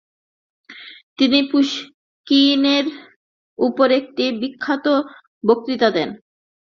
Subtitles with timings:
[1.19, 2.85] তিনি পুশকিনের
[3.59, 4.85] উপর একটি বিখ্যাত
[5.43, 6.09] বক্তৃতা দেন।